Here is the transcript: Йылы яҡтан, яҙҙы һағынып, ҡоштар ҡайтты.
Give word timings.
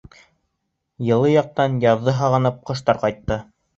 Йылы 1.09 1.29
яҡтан, 1.33 1.75
яҙҙы 1.85 2.17
һағынып, 2.23 2.59
ҡоштар 2.71 3.05
ҡайтты. 3.05 3.39